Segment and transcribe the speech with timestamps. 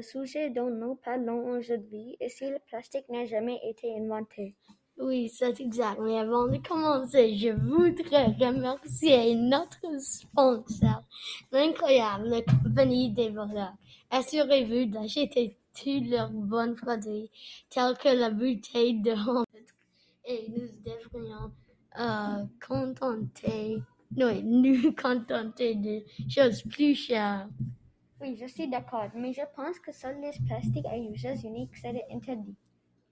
[0.00, 4.54] le sujet dont nous parlons aujourd'hui et si le plastique n'a jamais été inventé.
[4.96, 6.00] Oui, c'est exact.
[6.00, 11.02] Mais avant de commencer, je voudrais remercier notre sponsor,
[11.52, 13.74] l'incroyable compagnie des voleurs.
[14.10, 17.30] Assurez-vous d'acheter tous leurs bons produits,
[17.68, 19.12] tels que la bouteille de
[20.24, 21.52] et nous devrions
[21.98, 23.82] euh, contenter,
[24.16, 27.48] oui, nous contenter de choses plus chères.
[28.22, 32.06] Oui, je suis d'accord, mais je pense que seuls les plastiques à usage unique seraient
[32.10, 32.58] interdits,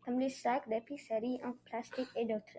[0.02, 2.58] comme les sacs d'épicerie en plastique et d'autres.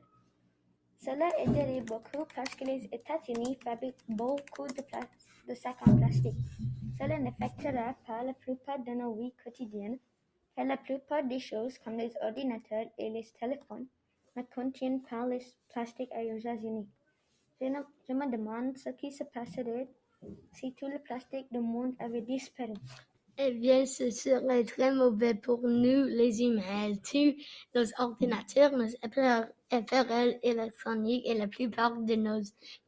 [0.98, 6.39] Cela aiderait beaucoup parce que les États-Unis fabriquent beaucoup de, sacs en plastique.
[6.98, 10.00] Cela n'affectera pas la plupart de nos vies quotidiennes,
[10.55, 13.86] car la plupart des choses, comme les ordinateurs et les téléphones,
[14.36, 16.89] ne contiennent pas les plastiques à usage unique.
[17.61, 17.67] Je,
[18.08, 19.88] je me demande ce qui se passerait
[20.54, 22.73] si tout le plastique du monde avait disparu.
[23.41, 26.94] Eh bien, ce serait très mauvais pour nous, les humains.
[27.09, 27.34] Tous
[27.73, 28.89] nos ordinateurs, nos
[29.72, 32.42] appareils électroniques et la plupart de nos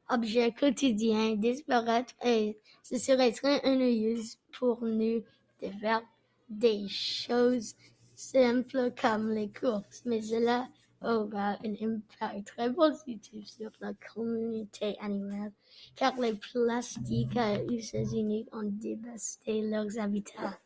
[0.09, 4.19] objets quotidiens disparaîtraient et ce serait très ennuyeux
[4.51, 5.23] pour nous
[5.61, 6.03] de faire
[6.49, 7.75] des choses
[8.13, 10.03] simples comme les courses.
[10.05, 10.67] Mais cela
[11.01, 15.51] aura un impact très positif sur la communauté animale,
[15.95, 20.57] car les plastiques à usage unique ont dévasté leurs habitats.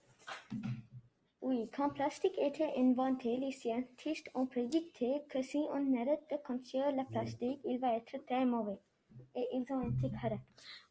[1.41, 6.37] Oui, quand le plastique était inventé, les scientifiques ont prédicté que si on arrête de
[6.37, 8.79] construire le plastique, il va être très mauvais.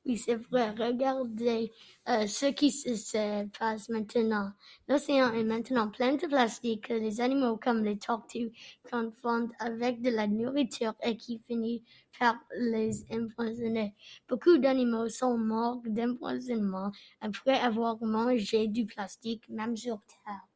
[0.05, 0.71] Oui, c'est vrai.
[0.71, 1.73] Regardez
[2.09, 4.53] euh, ce qui se, passe maintenant.
[4.87, 8.53] L'océan est maintenant plein de plastique que les animaux comme les tortues
[8.91, 11.83] confondent avec de la nourriture et qui finit
[12.19, 13.95] par les empoisonner.
[14.29, 20.54] Beaucoup d'animaux sont morts d'empoisonnement après avoir mangé du plastique, même sur Terre.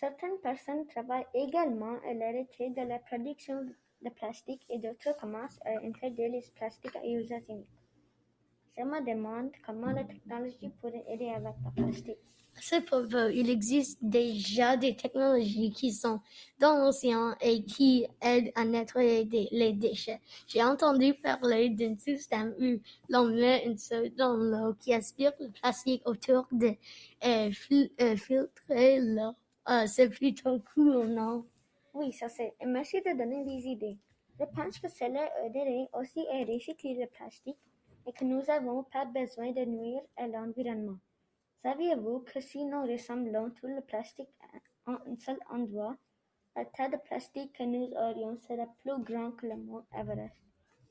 [0.00, 3.66] Certaines personnes travaillent également à l'arrêter de la production
[4.00, 7.68] de plastique et d'autres commencent à interdire les plastiques à usage unique.
[8.78, 12.16] Je me demande comment la technologie pourrait aider avec le plastique.
[12.56, 16.20] À ce propos, il existe déjà des technologies qui sont
[16.58, 20.22] dans l'océan et qui aident à nettoyer les déchets.
[20.46, 22.80] J'ai entendu parler d'un système où
[23.10, 26.74] l'on met une sonde dans l'eau qui aspire le plastique autour de
[27.22, 27.50] et
[28.00, 29.34] euh, filtrer l'eau.
[29.72, 31.46] Ah, c'est plutôt cool, non?
[31.94, 32.54] Oui, ça c'est.
[32.60, 33.98] Et merci de donner des idées.
[34.40, 37.56] Je pense que cela aiderait aussi à recycler le plastique
[38.04, 40.98] et que nous n'avons pas besoin de nuire à l'environnement.
[41.62, 44.26] Saviez-vous que si nous ressemblons tout le plastique
[44.88, 45.96] en un seul endroit,
[46.56, 50.34] le tas de plastique que nous aurions serait plus grand que le mont Everest?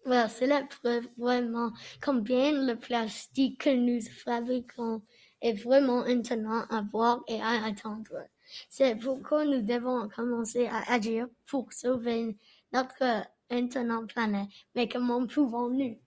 [0.06, 5.02] Well, cela prouve vraiment combien le plastique que nous fabriquons
[5.42, 8.24] est vraiment étonnant à voir et à attendre.
[8.70, 12.36] C'est pourquoi nous devons commencer à agir pour sauver
[12.74, 14.48] notre étonnante planète.
[14.76, 15.98] Mais comment pouvons-nous?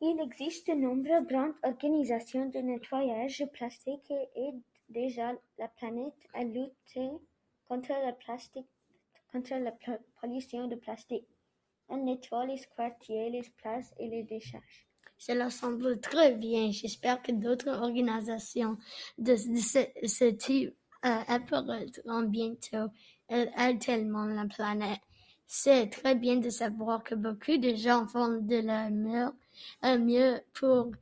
[0.00, 6.42] Il existe de nombreuses grandes organisations de nettoyage plastique qui aident déjà la planète à
[6.42, 7.10] lutter
[7.68, 8.66] contre le plastique,
[9.30, 9.72] contre la
[10.20, 11.28] pollution de plastique.
[11.88, 14.88] Elles nettoient les quartiers, les places et les décharges.
[15.18, 16.72] Cela semble très bien.
[16.72, 18.76] J'espère que d'autres organisations
[19.18, 22.88] de ce, type apparaîtront bientôt.
[23.28, 25.00] Elles aident tellement la planète.
[25.46, 30.92] C'est très bien de savoir que beaucoup de gens font de leur mieux pour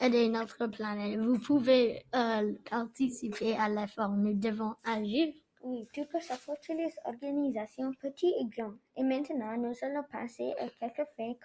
[0.00, 1.18] aider notre planète.
[1.18, 4.10] Vous pouvez euh, participer à l'effort.
[4.10, 5.32] Nous devons agir.
[5.62, 8.76] Oui, tout peut s'apporter les organisations petites et grandes.
[8.96, 11.38] Et maintenant, nous allons passer à quelques faits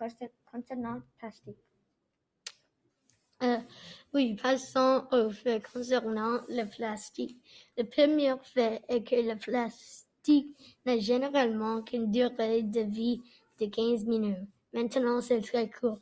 [0.51, 1.68] concernant le plastique.
[3.41, 3.57] Euh,
[4.13, 7.37] oui, passons aux faits concernant le plastique.
[7.77, 10.47] Le premier fait est que le plastique
[10.85, 13.21] n'a généralement qu'une durée de vie
[13.61, 14.47] de 15 minutes.
[14.73, 15.99] Maintenant, c'est très court.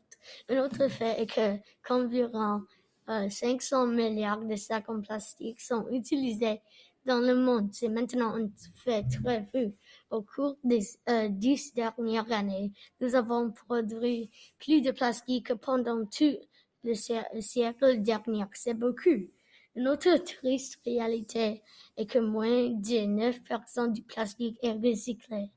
[0.50, 2.64] Un autre fait est que qu'environ
[3.08, 6.60] 500 euh, milliards de sacs en plastique sont utilisés
[7.06, 7.70] dans le monde.
[7.72, 8.50] C'est maintenant un
[8.84, 9.74] fait très vu.
[10.10, 14.30] Au cours des euh, dix dernières années, nous avons produit
[14.60, 16.36] plus de plastique que pendant tout
[16.84, 18.46] le, siècle dernier.
[18.54, 19.28] C'est beaucoup.
[19.76, 21.62] Une autre triste réalité
[21.98, 25.52] est que moins de 9% du plastique est recyclé.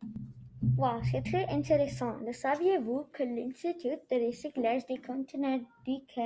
[0.76, 2.16] Wow, c'est très intéressant.
[2.18, 6.20] Le saviez-vous que l'Institut de recyclage des conteneurs dit que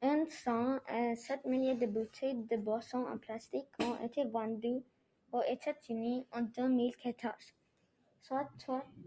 [0.00, 4.82] 100 à 7 milliers de bouteilles de boissons en plastique ont été vendues
[5.32, 7.34] aux États-Unis en 2014,
[8.22, 8.48] soit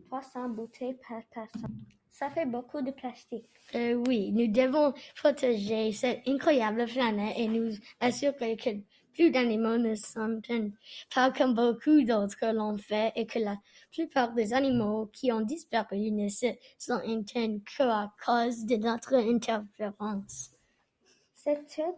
[0.10, 1.76] 300 bouteilles par personne.
[2.12, 3.50] Ça fait beaucoup de plastique.
[3.74, 8.70] Euh, oui, nous devons protéger cette incroyable planète et nous assurer que
[9.14, 10.74] plus d'animaux ne s'entendent
[11.14, 13.58] pas comme beaucoup d'autres l'ont fait et que la
[13.92, 16.48] plupart des animaux qui ont disparu ne se
[16.78, 20.52] sont éteints qu'à cause de notre interférence.
[21.36, 21.94] C'est très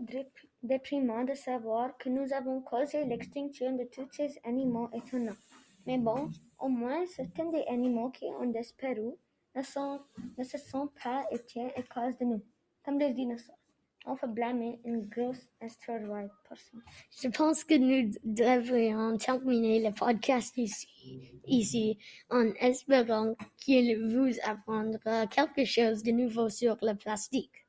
[0.64, 5.36] déprimant de savoir que nous avons causé l'extinction de tous ces animaux étonnants.
[5.86, 9.12] Mais bon, au moins certains des animaux qui ont disparu
[9.56, 10.00] ne, sont,
[10.38, 12.42] ne se sont pas éteints à cause de nous,
[12.84, 13.58] comme les dinosaures.
[14.06, 16.78] On peut blâmer une grosse astéroïde pour ça.
[17.22, 21.98] Je pense que nous devrions terminer le podcast ici, ici
[22.30, 27.66] en espérant qu'il vous apprendra quelque chose de nouveau sur le plastique.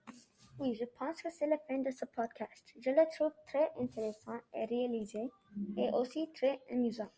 [0.59, 2.65] Oui, je pense que c'est la fin de ce podcast.
[2.81, 5.31] Je le trouve très intéressant et réalisé
[5.77, 7.11] et aussi très amusant.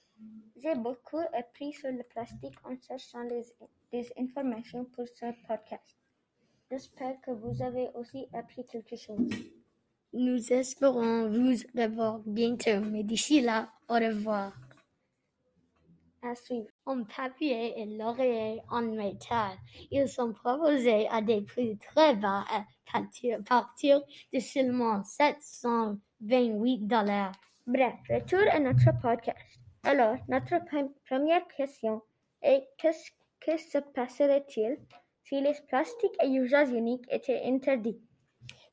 [0.56, 3.24] J'ai beaucoup appris sur le plastique en cherchant
[3.92, 5.96] des informations pour ce podcast.
[6.70, 9.28] J'espère que vous avez aussi appris quelque chose.
[10.12, 14.52] Nous espérons vous revoir bientôt, mais d'ici là, au revoir.
[16.22, 16.66] À suivre.
[16.86, 19.56] En papier et laurier en métal,
[19.90, 22.64] ils sont proposés à des prix très bas à
[23.44, 24.00] partir
[24.32, 27.32] de seulement 728 dollars.
[27.66, 29.60] Bref, retour à notre podcast.
[29.86, 30.56] Alors, notre
[31.08, 32.02] première question
[32.42, 34.78] est que se passerait-il
[35.22, 38.00] si les plastiques à usage unique étaient interdits?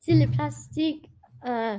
[0.00, 1.08] Si le plastique,
[1.46, 1.78] euh,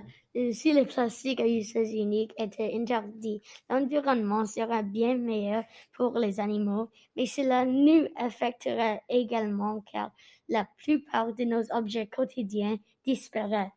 [0.54, 6.90] si les plastiques à usage unique étaient interdits, l'environnement serait bien meilleur pour les animaux,
[7.18, 10.12] mais cela nous affecterait également car
[10.48, 13.74] la plupart de nos objets quotidiens disparaîtraient.